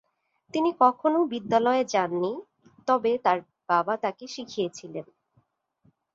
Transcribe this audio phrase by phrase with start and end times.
[0.53, 2.31] তিনি কখনও বিদ্যালয়ে যান নি,
[2.87, 3.37] তবে তার
[3.69, 5.05] বাবা তাকে শিখিয়েছিলেন।